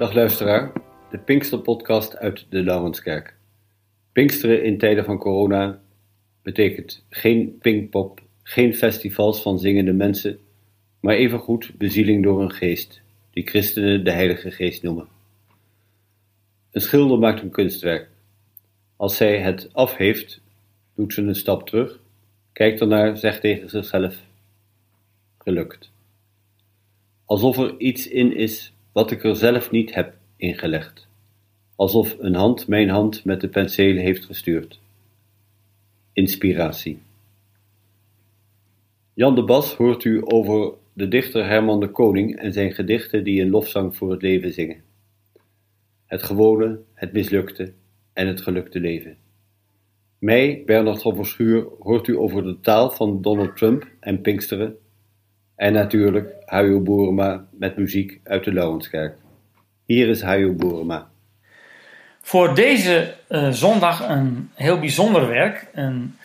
[0.00, 0.72] Dag luisteraar,
[1.10, 3.36] de Pinkster-podcast uit de Laurenskerk.
[4.12, 5.80] Pinksteren in tijden van corona
[6.42, 10.38] betekent geen pinkpop, geen festivals van zingende mensen,
[11.00, 13.00] maar evengoed bezieling door een geest,
[13.30, 15.08] die christenen de Heilige Geest noemen.
[16.70, 18.08] Een schilder maakt een kunstwerk.
[18.96, 20.40] Als zij het af heeft,
[20.94, 22.00] doet ze een stap terug,
[22.52, 24.16] kijkt ernaar, zegt tegen zichzelf:
[25.38, 25.90] gelukt.
[27.24, 31.08] Alsof er iets in is wat ik er zelf niet heb ingelegd.
[31.76, 34.80] Alsof een hand mijn hand met de penseel heeft gestuurd.
[36.12, 36.98] Inspiratie.
[39.14, 43.42] Jan de Bas hoort u over de dichter Herman de Koning en zijn gedichten die
[43.42, 44.82] een lofzang voor het leven zingen.
[46.06, 47.72] Het gewone, het mislukte
[48.12, 49.16] en het gelukte leven.
[50.18, 54.76] Mij, Bernard van Verschuur, hoort u over de taal van Donald Trump en Pinksteren
[55.60, 59.16] en natuurlijk Hajo Boerma met muziek uit de Lauwenskerk.
[59.84, 61.08] Hier is Hajo Boerma.
[62.22, 65.66] Voor deze uh, zondag een heel bijzonder werk.
[65.72, 66.16] Een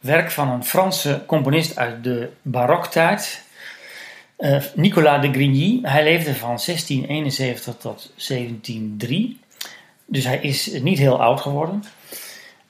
[0.00, 3.44] werk van een Franse componist uit de baroktijd.
[4.38, 5.78] Uh, Nicolas de Grigny.
[5.82, 9.40] Hij leefde van 1671 tot 1703.
[10.06, 11.84] Dus hij is niet heel oud geworden.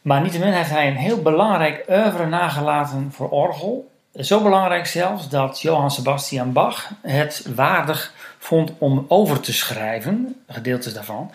[0.03, 5.61] Maar niettemin heeft hij een heel belangrijk oeuvre nagelaten voor orgel zo belangrijk zelfs dat
[5.61, 11.33] Johann Sebastian Bach het waardig vond om over te schrijven, gedeeltes daarvan,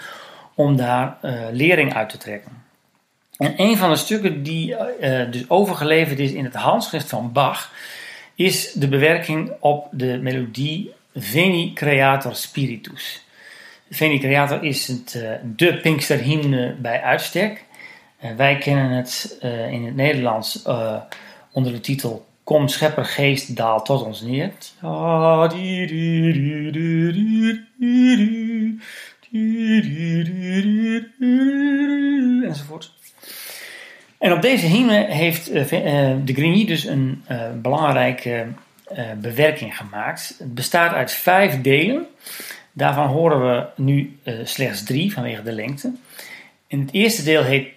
[0.54, 2.64] om daar uh, lering uit te trekken.
[3.38, 7.72] En een van de stukken die uh, dus overgeleverd is in het handschrift van Bach,
[8.36, 13.26] is de bewerking op de melodie Veni Creator Spiritus.
[13.90, 17.66] Veni Creator is het, uh, de Pinksterhymne bij uitstek.
[18.36, 19.38] wij kennen het
[19.70, 20.64] in het Nederlands
[21.52, 24.52] onder de titel Kom schepper geest daal tot ons neer.
[32.44, 32.92] Enzovoort.
[34.18, 37.24] En op deze hymne heeft de Grigny dus een
[37.62, 38.48] belangrijke
[39.22, 40.36] bewerking gemaakt.
[40.40, 42.06] Het bestaat uit vijf delen.
[42.72, 45.92] Daarvan horen we nu slechts drie vanwege de lengte.
[46.68, 47.68] En het eerste deel heet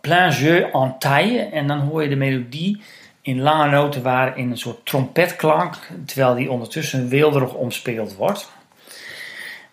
[0.00, 1.40] Plein jeu en taille.
[1.40, 2.80] En dan hoor je de melodie
[3.26, 8.50] in lange noten waren in een soort trompetklank, terwijl die ondertussen weelderig omspeeld wordt.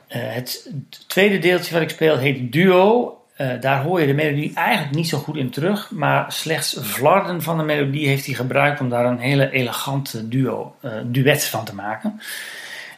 [0.10, 0.70] Uh, het
[1.08, 3.18] tweede deeltje wat ik speel heet Duo.
[3.38, 7.42] Uh, daar hoor je de melodie eigenlijk niet zo goed in terug, maar slechts flarden
[7.42, 11.66] van de melodie heeft hij gebruikt om daar een hele elegante duo, uh, duet van
[11.66, 12.22] te maken.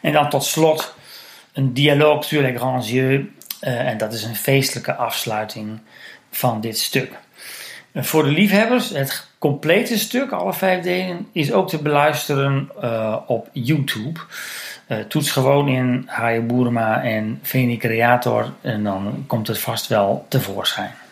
[0.02, 0.96] En dan tot slot
[1.54, 3.26] een dialogue sur les grands yeux,
[3.60, 5.80] en dat is een feestelijke afsluiting
[6.32, 7.12] van dit stuk.
[7.94, 13.50] voor de liefhebbers, het complete stuk, alle vijf delen, is ook te beluisteren uh, op
[13.52, 14.20] YouTube.
[14.88, 20.26] Uh, toets gewoon in Haye Boerma en Veni Creator en dan komt het vast wel
[20.30, 21.05] tevoorschijn.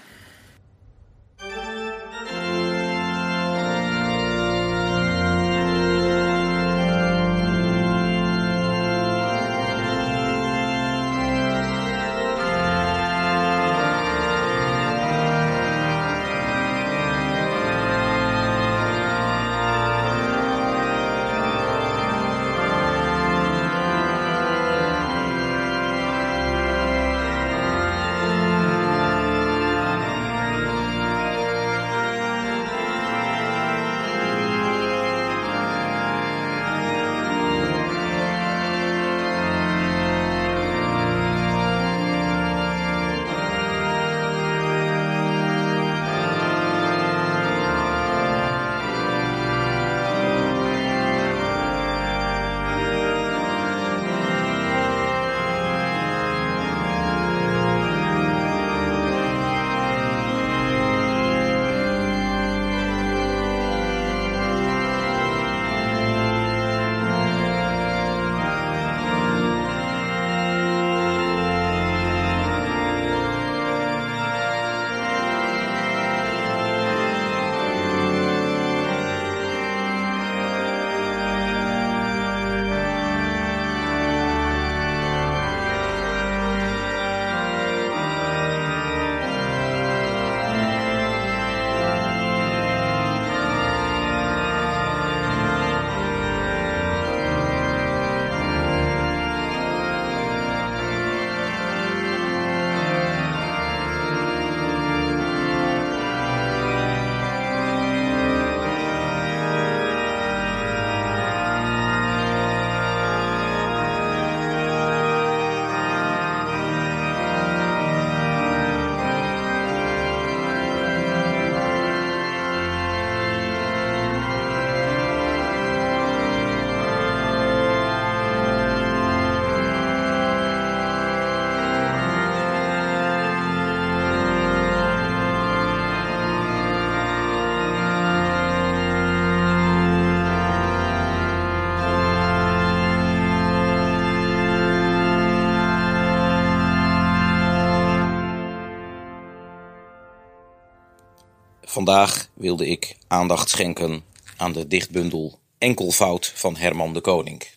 [151.74, 154.04] Vandaag wilde ik aandacht schenken
[154.38, 157.48] aan de dichtbundel Enkelvoud van Herman de Koning.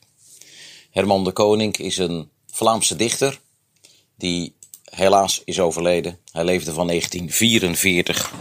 [0.91, 3.41] Herman de Koning is een Vlaamse dichter
[4.15, 4.55] die
[4.85, 6.19] helaas is overleden.
[6.33, 8.33] Hij leefde van 1944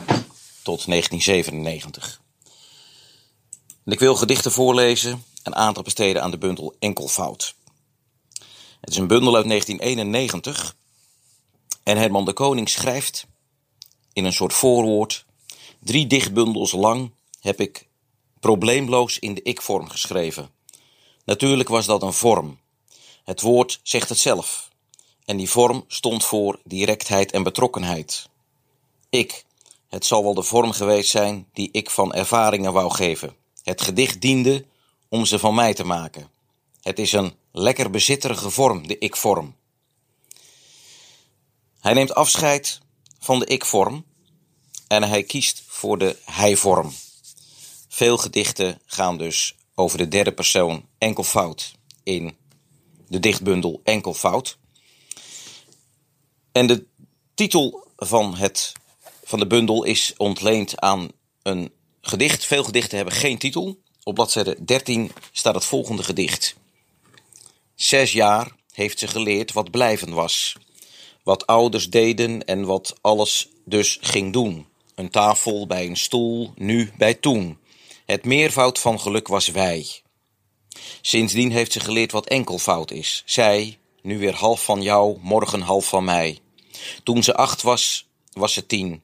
[0.63, 2.22] tot 1997.
[3.86, 7.56] En ik wil gedichten voorlezen en aandacht besteden aan de bundel Enkelvoud.
[8.81, 10.75] Het is een bundel uit 1991
[11.83, 13.27] en Herman de Koning schrijft
[14.13, 15.25] in een soort voorwoord.
[15.85, 17.87] Drie dichtbundels lang heb ik
[18.39, 20.49] probleemloos in de ik-vorm geschreven.
[21.25, 22.59] Natuurlijk was dat een vorm.
[23.23, 24.69] Het woord zegt het zelf.
[25.25, 28.29] En die vorm stond voor directheid en betrokkenheid.
[29.09, 29.45] Ik,
[29.87, 33.35] het zal wel de vorm geweest zijn die ik van ervaringen wou geven.
[33.63, 34.65] Het gedicht diende
[35.09, 36.29] om ze van mij te maken.
[36.81, 39.55] Het is een lekker bezitterige vorm, de ik-vorm.
[41.79, 42.79] Hij neemt afscheid
[43.19, 44.05] van de ik-vorm
[44.95, 46.94] en hij kiest voor de hij-vorm.
[47.88, 52.38] Veel gedichten gaan dus over de derde persoon enkelvoud in
[53.07, 54.57] de dichtbundel Enkelvoud.
[56.51, 56.86] En de
[57.33, 58.71] titel van, het,
[59.24, 61.09] van de bundel is ontleend aan
[61.41, 61.71] een
[62.01, 62.45] gedicht.
[62.45, 63.80] Veel gedichten hebben geen titel.
[64.03, 66.56] Op bladzijde 13 staat het volgende gedicht.
[67.75, 70.56] Zes jaar heeft ze geleerd wat blijven was.
[71.24, 74.68] Wat ouders deden en wat alles dus ging doen.
[74.95, 77.57] Een tafel bij een stoel, nu bij toen.
[78.06, 80.01] Het meervoud van geluk was wij.
[81.01, 83.24] Sindsdien heeft ze geleerd wat enkelvoud is.
[83.25, 86.39] Zij, nu weer half van jou, morgen half van mij.
[87.03, 89.03] Toen ze acht was, was ze tien.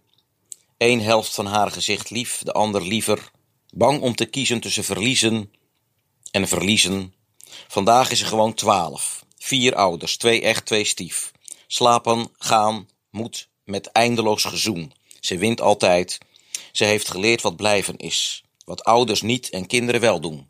[0.78, 3.32] Eén helft van haar gezicht lief, de ander liever.
[3.74, 5.52] Bang om te kiezen tussen verliezen
[6.32, 7.14] en verliezen.
[7.68, 9.26] Vandaag is ze gewoon twaalf.
[9.38, 11.32] Vier ouders, twee echt, twee stief.
[11.68, 14.94] Slapen, gaan, moet met eindeloos gezoen.
[15.22, 16.18] Ze wint altijd.
[16.72, 18.44] Ze heeft geleerd wat blijven is.
[18.66, 20.50] Wat ouders niet en kinderen wel doen.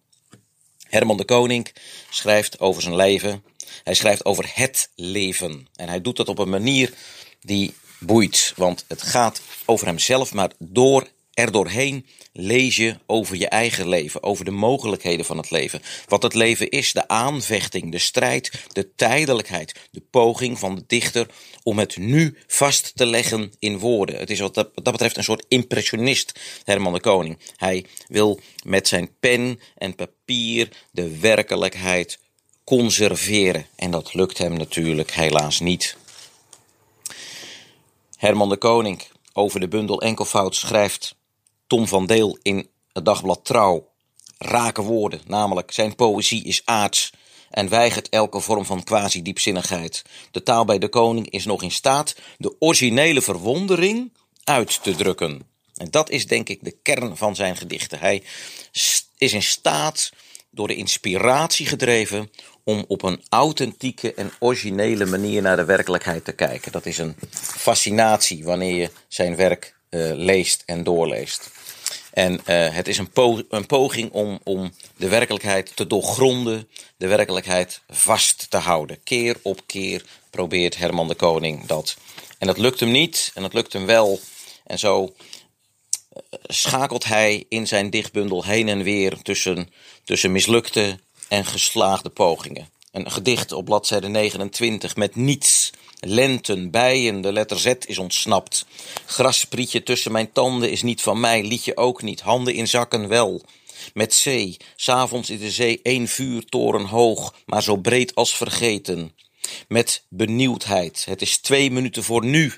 [0.79, 1.73] Herman de Koning
[2.09, 3.43] schrijft over zijn leven.
[3.83, 5.67] Hij schrijft over het leven.
[5.75, 6.93] En hij doet dat op een manier
[7.41, 8.53] die boeit.
[8.55, 11.07] Want het gaat over hemzelf, maar door
[11.41, 15.81] er doorheen lees je over je eigen leven, over de mogelijkheden van het leven.
[16.07, 21.27] Wat het leven is, de aanvechting, de strijd, de tijdelijkheid, de poging van de dichter
[21.63, 24.19] om het nu vast te leggen in woorden.
[24.19, 27.37] Het is wat dat, betreft een soort impressionist, Herman de Koning.
[27.55, 32.19] Hij wil met zijn pen en papier de werkelijkheid
[32.63, 33.65] conserveren.
[33.75, 35.97] En dat lukt hem natuurlijk helaas niet.
[38.17, 39.01] Herman de Koning
[39.33, 41.19] over de bundel Enkelvoud schrijft
[41.71, 43.87] Tom van Deel in het dagblad Trouw.
[44.37, 47.13] Rake woorden, namelijk zijn poëzie is aards
[47.49, 50.01] en weigert elke vorm van quasi-diepzinnigheid.
[50.31, 54.13] De taal bij de koning is nog in staat de originele verwondering
[54.43, 55.41] uit te drukken.
[55.75, 57.99] En dat is denk ik de kern van zijn gedichten.
[57.99, 58.23] Hij
[59.17, 60.11] is in staat,
[60.49, 62.31] door de inspiratie gedreven,
[62.63, 66.71] om op een authentieke en originele manier naar de werkelijkheid te kijken.
[66.71, 71.51] Dat is een fascinatie wanneer je zijn werk uh, leest en doorleest.
[72.11, 72.39] En uh,
[72.73, 79.03] het is een, poging om, om de werkelijkheid te doorgronden, de werkelijkheid vast te houden.
[79.03, 81.95] Keer op keer probeert Herman de Koning dat.
[82.37, 84.19] En dat lukt hem niet, en dat lukt hem wel.
[84.65, 85.13] En zo
[86.09, 89.69] eh, schakelt hij in zijn dichtbundel heen en weer tussen,
[90.03, 92.69] tussen mislukte en geslaagde pogingen.
[92.91, 95.71] Een gedicht op bladzijde 29 met niets
[96.03, 98.65] Lenten, bijen, de letter Z is ontsnapt.
[99.05, 103.41] Grasprietje tussen mijn tanden is niet van mij, liedje ook niet, handen in zakken wel.
[103.93, 109.15] Met zee, s'avonds is de zee één vuurtoren hoog, maar zo breed als vergeten.
[109.67, 112.53] Met benieuwdheid, het is twee minuten voor nu.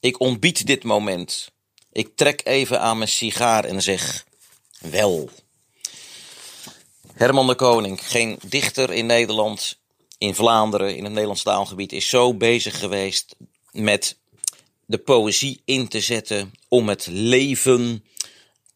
[0.00, 1.52] Ik ontbied dit moment.
[1.92, 4.26] Ik trek even aan mijn sigaar en zeg:
[4.80, 5.30] Wel.
[7.12, 9.78] Herman de Koning, geen dichter in Nederland
[10.26, 13.36] in Vlaanderen, in het Nederlands taalgebied, is zo bezig geweest
[13.72, 14.16] met
[14.86, 18.04] de poëzie in te zetten om het leven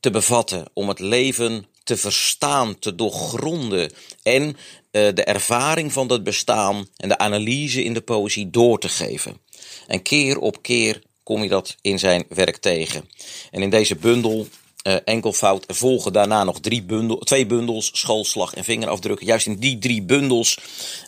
[0.01, 4.55] te bevatten, om het leven te verstaan, te doorgronden en uh,
[4.91, 9.41] de ervaring van dat bestaan en de analyse in de poëzie door te geven.
[9.87, 13.09] En keer op keer kom je dat in zijn werk tegen.
[13.51, 14.49] En in deze bundel
[14.87, 15.65] uh, enkelvoud.
[15.67, 19.27] Volgen daarna nog drie bundel, twee bundels, schoolslag en vingerafdrukken.
[19.27, 20.59] Juist in die drie bundels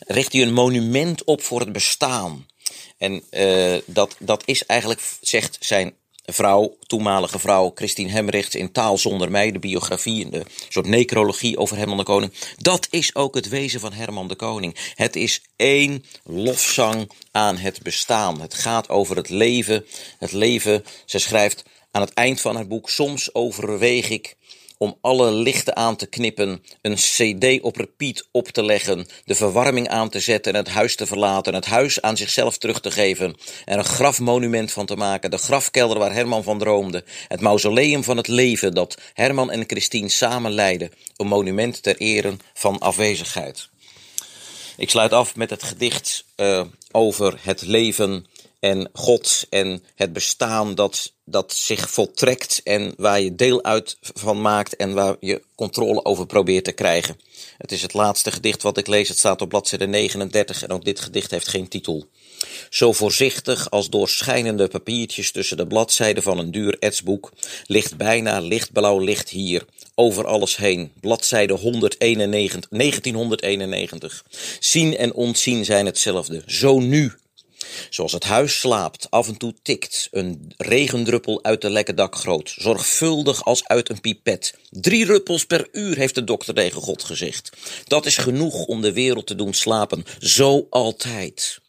[0.06, 2.46] richt hij een monument op voor het bestaan.
[2.98, 5.94] En uh, dat, dat is eigenlijk, zegt zijn
[6.32, 11.76] vrouw, toenmalige vrouw Christine Hemricht in Taal zonder mij, de biografie de soort necrologie over
[11.76, 12.32] Herman de Koning.
[12.58, 14.76] Dat is ook het wezen van Herman de Koning.
[14.94, 18.40] Het is één lofzang aan het bestaan.
[18.40, 19.84] Het gaat over het leven.
[20.18, 24.36] Het leven, ze schrijft, aan het eind van het boek: Soms overweeg ik
[24.82, 29.88] om alle lichten aan te knippen, een CD op repeat op te leggen, de verwarming
[29.88, 33.36] aan te zetten en het huis te verlaten, het huis aan zichzelf terug te geven,
[33.64, 38.16] er een grafmonument van te maken, de grafkelder waar Herman van droomde, het mausoleum van
[38.16, 43.68] het leven dat Herman en Christine samen leiden, een monument ter ere van afwezigheid.
[44.76, 48.26] Ik sluit af met het gedicht uh, over het leven
[48.60, 54.40] en God en het bestaan dat, dat zich voltrekt en waar je deel uit van
[54.40, 57.16] maakt en waar je controle over probeert te krijgen.
[57.58, 59.08] Het is het laatste gedicht wat ik lees.
[59.08, 62.06] Het staat op bladzijde 39 en ook dit gedicht heeft geen titel.
[62.70, 67.32] Zo voorzichtig als doorschijnende papiertjes tussen de bladzijden van een duur etsboek
[67.66, 69.64] ligt bijna lichtblauw licht hier,
[69.94, 70.92] over alles heen.
[71.00, 74.24] Bladzijde 191, 1991.
[74.60, 76.42] Zien en ontzien zijn hetzelfde.
[76.46, 77.12] Zo nu
[77.90, 83.44] Zoals het huis slaapt, af en toe tikt een regendruppel uit de lekke dakgroot, zorgvuldig
[83.44, 84.54] als uit een pipet.
[84.70, 87.50] Drie ruppels per uur, heeft de dokter tegen God gezegd.
[87.84, 91.60] Dat is genoeg om de wereld te doen slapen, zo altijd.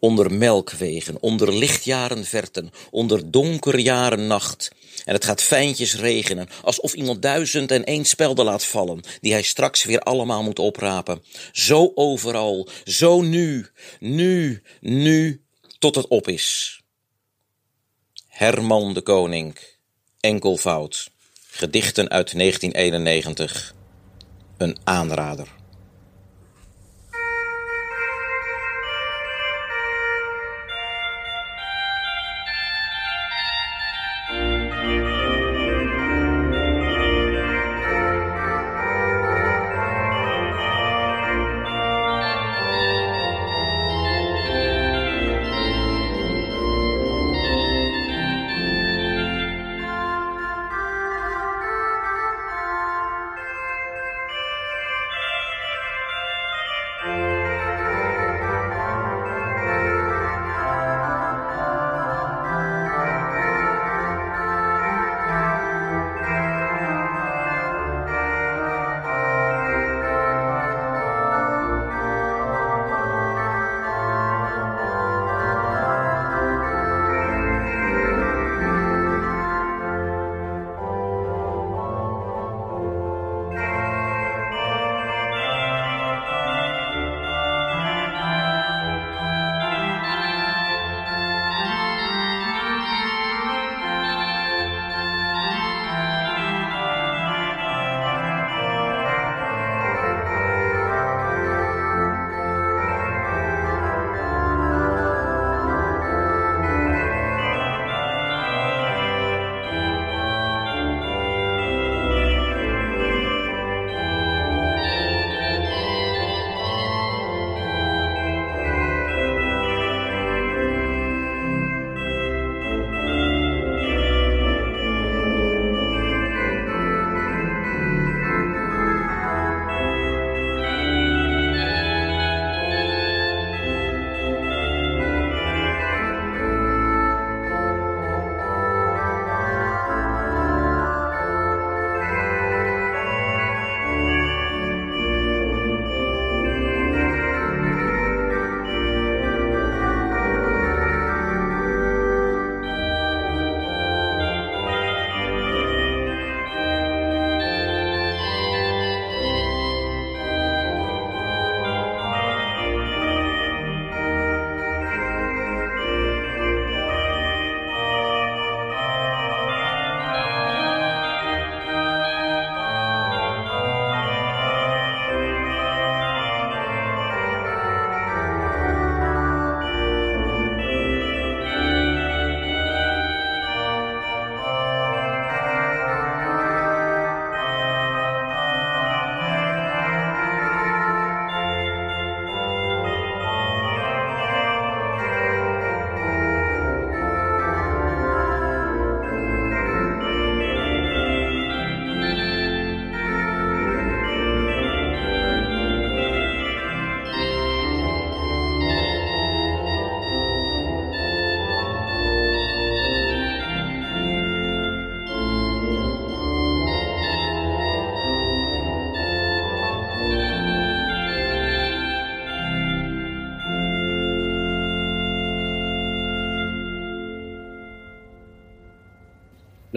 [0.00, 4.70] Onder melkwegen, onder lichtjaren verten, onder donkerjaren nacht.
[5.04, 9.42] En het gaat fijntjes regenen, alsof iemand duizend en één spelden laat vallen, die hij
[9.42, 11.22] straks weer allemaal moet oprapen.
[11.52, 13.66] Zo overal, zo nu,
[14.00, 15.42] nu, nu,
[15.78, 16.80] tot het op is.
[18.26, 19.58] Herman de Koning,
[20.20, 21.10] enkelvoud,
[21.50, 23.74] gedichten uit 1991,
[24.56, 25.59] een aanrader.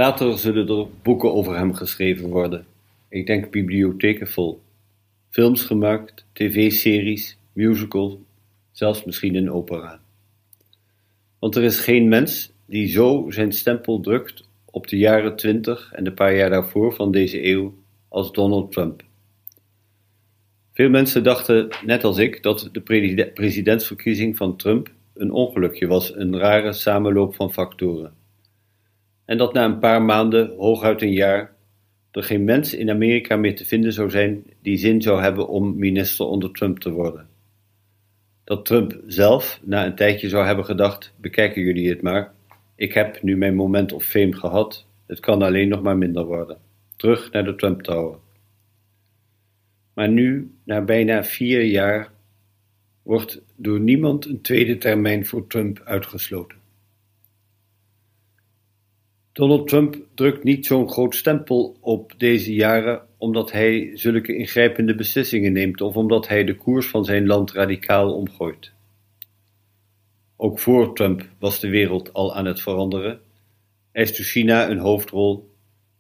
[0.04, 2.66] Later zullen er boeken over hem geschreven worden.
[3.10, 4.62] Ik denk bibliotheken vol.
[5.30, 8.18] Films gemaakt, tv-series, musicals,
[8.72, 10.00] zelfs misschien een opera.
[11.40, 16.04] Want er is geen mens die zo zijn stempel drukt op de jaren twintig en
[16.04, 17.74] de paar jaar daarvoor van deze eeuw
[18.08, 19.04] als Donald Trump.
[20.74, 22.82] Veel mensen dachten, net als ik, dat de
[23.34, 28.23] presidentsverkiezing van Trump een ongelukje was, een rare samenloop van factoren.
[29.34, 31.56] En dat na een paar maanden, hooguit een jaar,
[32.12, 35.78] er geen mens in Amerika meer te vinden zou zijn die zin zou hebben om
[35.78, 37.28] minister onder Trump te worden.
[38.44, 42.34] Dat Trump zelf na een tijdje zou hebben gedacht: bekijken jullie het maar,
[42.76, 46.58] ik heb nu mijn moment of fame gehad, het kan alleen nog maar minder worden.
[46.96, 48.18] Terug naar de Trump Tower.
[49.94, 52.12] Maar nu, na bijna vier jaar,
[53.04, 56.63] wordt door niemand een tweede termijn voor Trump uitgesloten.
[59.34, 65.54] Donald Trump drukt niet zo'n groot stempel op deze jaren omdat hij zulke ingrijpende beslissingen
[65.54, 68.72] neemt of omdat hij de koers van zijn land radicaal omgooit.
[70.38, 73.20] Ook voor Trump was de wereld al aan het veranderen.
[73.92, 75.52] Eiste China een hoofdrol,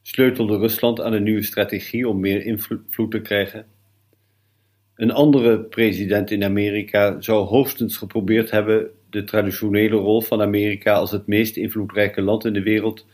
[0.02, 3.66] sleutelde Rusland aan een nieuwe strategie om meer invloed te krijgen.
[4.96, 11.12] Een andere president in Amerika zou hoogstens geprobeerd hebben de traditionele rol van Amerika als
[11.12, 13.05] het meest invloedrijke land in de wereld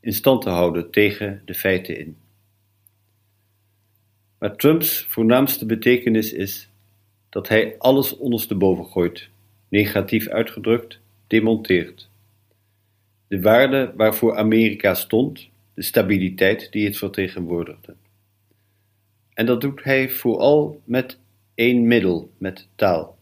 [0.00, 2.16] in stand te houden tegen de feiten in.
[4.38, 6.68] Maar Trumps voornaamste betekenis is
[7.28, 9.28] dat hij alles ondersteboven gooit,
[9.68, 12.08] negatief uitgedrukt, demonteert.
[13.28, 17.94] De waarde waarvoor Amerika stond, de stabiliteit die het vertegenwoordigde.
[19.34, 21.18] En dat doet hij vooral met
[21.54, 23.18] één middel, met taal.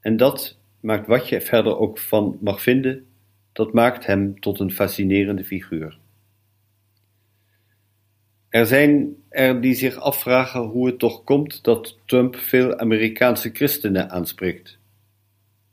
[0.00, 3.06] En dat maakt wat je verder ook van mag vinden,
[3.54, 5.98] dat maakt hem tot een fascinerende figuur.
[8.48, 14.10] Er zijn er die zich afvragen hoe het toch komt dat Trump veel Amerikaanse christenen
[14.10, 14.78] aanspreekt.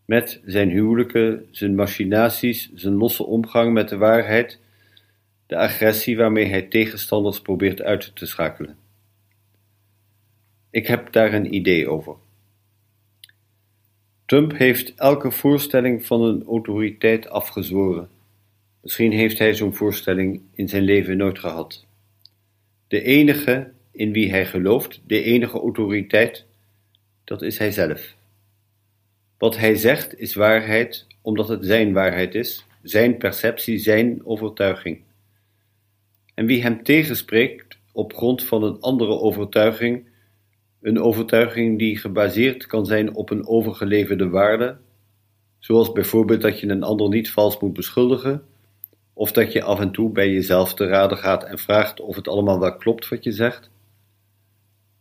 [0.05, 4.59] Met zijn huwelijken, zijn machinaties, zijn losse omgang met de waarheid,
[5.45, 8.77] de agressie waarmee hij tegenstanders probeert uit te schakelen.
[10.69, 12.15] Ik heb daar een idee over.
[14.31, 18.09] Trump heeft elke voorstelling van een autoriteit afgezworen.
[18.81, 21.85] Misschien heeft hij zo'n voorstelling in zijn leven nooit gehad.
[22.87, 26.45] De enige in wie hij gelooft, de enige autoriteit,
[27.23, 28.15] dat is hij zelf.
[29.37, 34.99] Wat hij zegt is waarheid, omdat het zijn waarheid is, zijn perceptie, zijn overtuiging.
[36.33, 40.05] En wie hem tegenspreekt op grond van een andere overtuiging,
[40.81, 44.77] een overtuiging die gebaseerd kan zijn op een overgeleverde waarde,
[45.59, 48.43] zoals bijvoorbeeld dat je een ander niet vals moet beschuldigen,
[49.13, 52.27] of dat je af en toe bij jezelf te raden gaat en vraagt of het
[52.27, 53.69] allemaal wel klopt wat je zegt,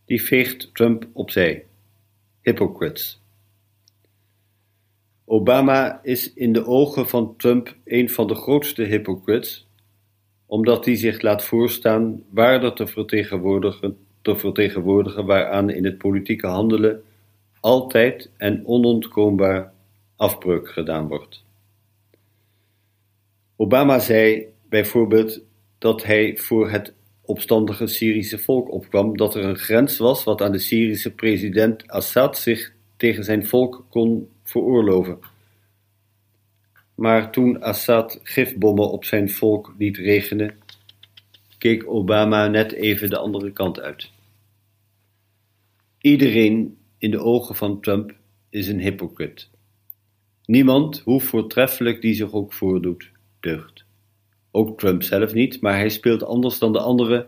[0.05, 1.65] die veegt Trump opzij.
[2.41, 3.21] Hypocrites.
[5.25, 9.67] Obama is in de ogen van Trump een van de grootste hypocrites,
[10.45, 17.03] omdat hij zich laat voorstaan waarder te vertegenwoordigen te vertegenwoordigen waaraan in het politieke handelen
[17.59, 19.71] altijd en onontkoombaar
[20.15, 21.43] afbreuk gedaan wordt.
[23.55, 25.41] Obama zei bijvoorbeeld
[25.77, 30.51] dat hij voor het opstandige Syrische volk opkwam, dat er een grens was wat aan
[30.51, 35.19] de Syrische president Assad zich tegen zijn volk kon veroorloven.
[36.95, 40.55] Maar toen Assad gifbommen op zijn volk liet regenen,
[41.61, 44.11] keek Obama net even de andere kant uit.
[45.97, 48.15] Iedereen in de ogen van Trump
[48.49, 49.49] is een hypocriet.
[50.45, 53.85] Niemand, hoe voortreffelijk die zich ook voordoet, deugt.
[54.51, 57.27] Ook Trump zelf niet, maar hij speelt anders dan de anderen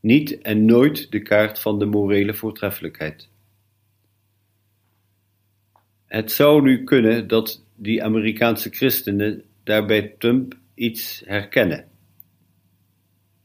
[0.00, 3.28] niet en nooit de kaart van de morele voortreffelijkheid.
[6.06, 11.89] Het zou nu kunnen dat die Amerikaanse christenen daarbij Trump iets herkennen.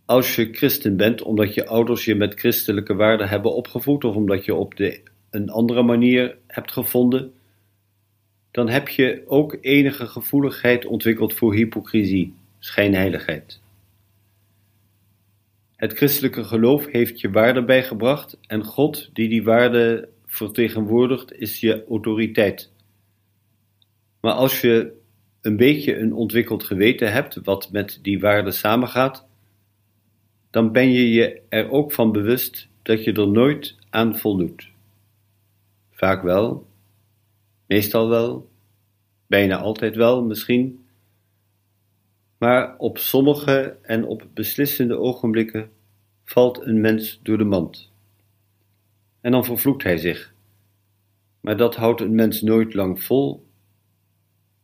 [0.06, 4.46] Als je christen bent omdat je ouders je met christelijke waarden hebben opgevoed of omdat
[4.46, 7.34] je op de, een andere manier hebt gevonden,
[8.52, 13.62] dan heb je ook enige gevoeligheid ontwikkeld voor hypocrisie, schijnheiligheid.
[15.76, 21.86] Het christelijke geloof heeft je waarde bijgebracht en God, die die waarde vertegenwoordigt, is je
[21.90, 22.72] autoriteit.
[24.22, 24.92] Maar als je
[25.42, 29.25] een beetje een ontwikkeld geweten hebt, wat met die waarde samengaat,
[30.56, 34.72] dan ben je je er ook van bewust dat je er nooit aan voldoet.
[35.92, 36.68] Vaak wel,
[37.66, 38.50] meestal wel,
[39.28, 40.86] bijna altijd wel misschien,
[42.38, 45.70] Maar op sommige en op beslissende ogenblikken
[46.24, 47.92] valt een mens door de mand.
[49.22, 50.34] En dan vervloekt hij zich.
[51.42, 53.45] Maar dat houdt een mens nooit lang vol.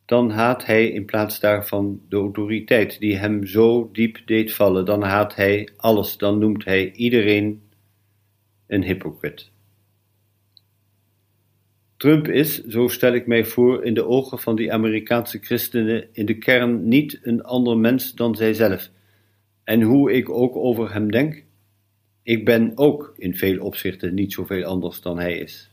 [0.05, 4.85] Dan haat hij in plaats daarvan de autoriteit die hem zo diep deed vallen.
[4.85, 7.61] Dan haat hij alles, dan noemt hij iedereen
[8.67, 9.51] een hypocriet.
[11.97, 16.25] Trump is, zo stel ik mij voor, in de ogen van die Amerikaanse christenen in
[16.25, 18.89] de kern niet een ander mens dan zijzelf.
[19.63, 21.43] En hoe ik ook over hem denk,
[22.23, 25.71] ik ben ook in veel opzichten niet zoveel anders dan hij is.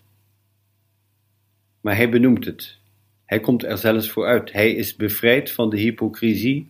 [1.80, 2.78] Maar hij benoemt het.
[3.28, 4.52] Hij komt er zelfs voor uit.
[4.52, 6.68] Hij is bevrijd van de hypocrisie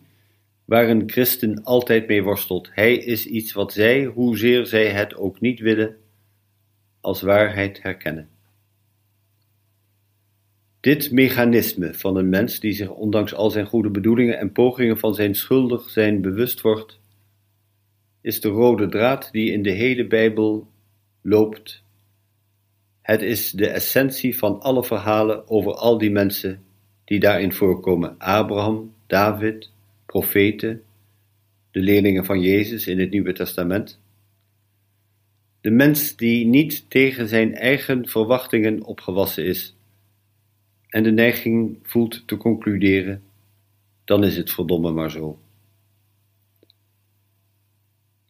[0.65, 2.69] waar een christen altijd mee worstelt.
[2.73, 5.95] Hij is iets wat zij, hoezeer zij het ook niet willen,
[7.01, 8.29] als waarheid herkennen.
[10.79, 15.15] Dit mechanisme van een mens die zich ondanks al zijn goede bedoelingen en pogingen van
[15.15, 16.99] zijn schuldig zijn bewust wordt,
[18.21, 20.67] is de rode draad die in de hele Bijbel
[21.21, 21.83] loopt.
[23.09, 26.63] Het is de essentie van alle verhalen over al die mensen
[27.05, 29.71] die daarin voorkomen: Abraham, David,
[30.05, 30.83] profeten,
[31.71, 33.99] de leerlingen van Jezus in het Nieuwe Testament.
[35.61, 39.75] De mens die niet tegen zijn eigen verwachtingen opgewassen is
[40.87, 43.23] en de neiging voelt te concluderen,
[44.03, 45.39] dan is het verdomme maar zo.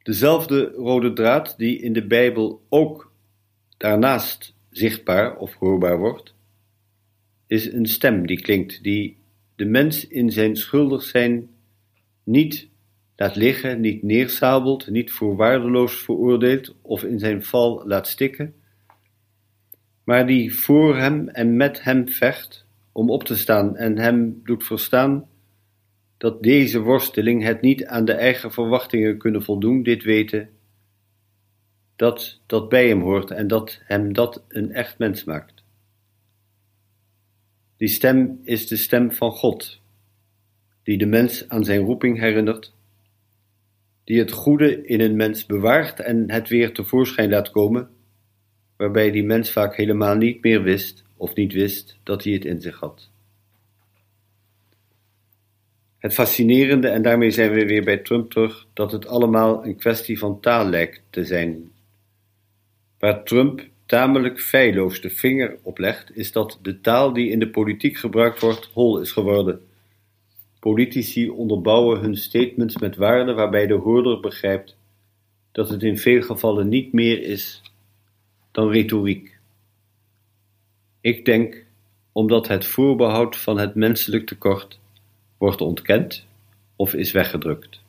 [0.01, 3.11] Dezelfde rode draad die in de Bijbel ook
[3.77, 6.33] daarnaast zichtbaar of hoorbaar wordt,
[7.47, 9.17] is een stem die klinkt, die
[9.55, 11.49] de mens in zijn schuldig zijn
[12.23, 12.67] niet
[13.15, 18.53] laat liggen, niet neersabelt, niet voor waardeloos veroordeelt of in zijn val laat stikken,
[20.03, 24.63] maar die voor hem en met hem vecht om op te staan en hem doet
[24.63, 25.27] verstaan
[26.17, 30.49] dat deze worsteling het niet aan de eigen verwachtingen kunnen voldoen, dit weten,
[31.99, 35.63] dat dat bij hem hoort en dat hem dat een echt mens maakt.
[37.77, 39.79] Die stem is de stem van God,
[40.83, 42.73] die de mens aan zijn roeping herinnert,
[44.03, 47.89] die het goede in een mens bewaart en het weer tevoorschijn laat komen,
[48.77, 52.61] waarbij die mens vaak helemaal niet meer wist of niet wist dat hij het in
[52.61, 53.09] zich had.
[55.97, 60.19] Het fascinerende, en daarmee zijn we weer bij Trump terug, dat het allemaal een kwestie
[60.19, 61.71] van taal lijkt te zijn.
[62.99, 67.49] Waar Trump tamelijk feilloos de vinger op legt, is dat de taal die in de
[67.49, 69.61] politiek gebruikt wordt hol is geworden.
[70.59, 74.77] Politici onderbouwen hun statements met waarden waarbij de hoorder begrijpt
[75.51, 77.61] dat het in veel gevallen niet meer is
[78.51, 79.37] dan retoriek.
[81.01, 81.65] Ik denk
[82.11, 84.79] omdat het voorbehoud van het menselijk tekort
[85.37, 86.25] wordt ontkend
[86.75, 87.81] of is weggedrukt.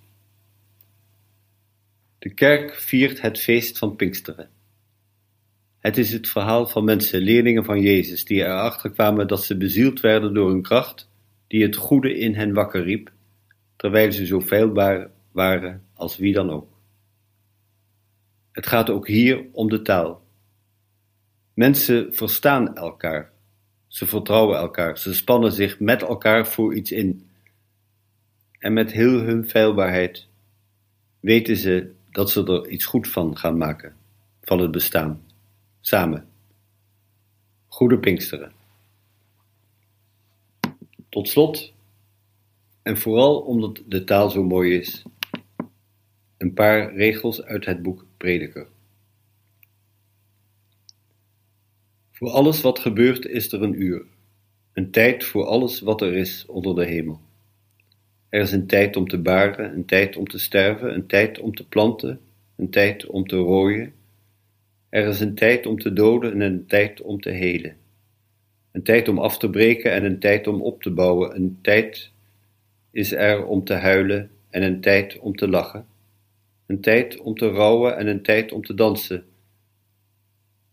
[2.19, 4.49] De kerk viert het feest van Pinksteren.
[5.81, 10.01] Het is het verhaal van mensen, leerlingen van Jezus, die erachter kwamen dat ze bezield
[10.01, 11.09] werden door een kracht
[11.47, 13.13] die het goede in hen wakker riep,
[13.77, 16.69] terwijl ze zo feilbaar waren als wie dan ook.
[18.53, 20.23] Het gaat ook hier om de taal.
[21.55, 23.33] Mensen verstaan elkaar,
[23.87, 27.29] ze vertrouwen elkaar, ze spannen zich met elkaar voor iets in.
[28.59, 30.29] En met heel hun feilbaarheid
[31.21, 33.95] weten ze dat ze er iets goed van gaan maken,
[34.43, 35.23] van het bestaan,
[35.81, 36.29] samen.
[37.69, 38.53] Goede Pinksteren.
[41.09, 41.73] Tot slot,
[42.83, 45.03] en vooral omdat de taal zo mooi is,
[46.37, 48.67] een paar regels uit het boek Prediker.
[52.11, 54.05] Voor alles wat gebeurt is er een uur,
[54.73, 57.21] een tijd voor alles wat er is onder de hemel.
[58.29, 61.55] Er is een tijd om te baren, een tijd om te sterven, een tijd om
[61.55, 62.21] te planten,
[62.57, 63.93] een tijd om te rooien.
[64.91, 67.77] Er is een tijd om te doden en een tijd om te helen.
[68.73, 71.35] Een tijd om af te breken en een tijd om op te bouwen.
[71.35, 72.13] Een tijd
[72.91, 75.87] is er om te huilen en een tijd om te lachen.
[76.67, 79.25] Een tijd om te rouwen en een tijd om te dansen.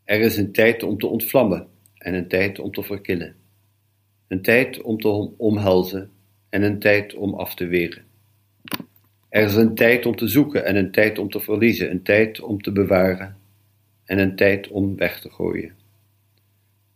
[0.03, 3.35] Er is een tijd om te ontvlammen en een tijd om te verkillen.
[4.27, 6.11] Een tijd om te omhelzen
[6.49, 8.05] en een tijd om af te weren.
[9.29, 12.41] Er is een tijd om te zoeken en een tijd om te verliezen, een tijd
[12.41, 13.36] om te bewaren
[14.07, 15.75] en een tijd om weg te gooien.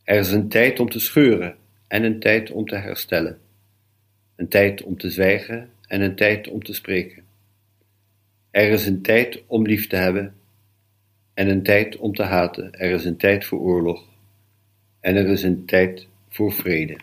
[0.03, 1.55] Er is een tijd om te scheuren
[1.87, 3.39] en een tijd om te herstellen,
[4.35, 7.23] een tijd om te zwijgen en een tijd om te spreken.
[8.51, 10.35] Er is een tijd om lief te hebben
[11.33, 12.71] en een tijd om te haten.
[12.71, 14.07] Er is een tijd voor oorlog
[14.99, 16.97] en er is een tijd voor vrede.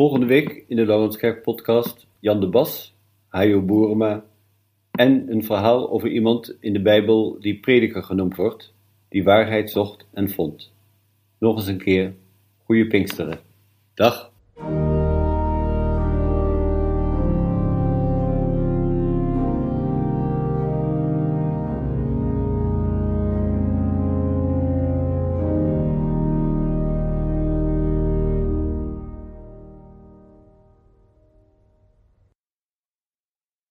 [0.00, 2.94] Volgende week in de Laurenskerk podcast Jan de Bas,
[3.28, 4.24] Hajo Boerema
[4.90, 8.72] en een verhaal over iemand in de Bijbel die prediker genoemd wordt,
[9.08, 10.72] die waarheid zocht en vond.
[11.38, 12.14] Nog eens een keer,
[12.64, 13.40] goede Pinksteren.
[13.94, 14.32] Dag!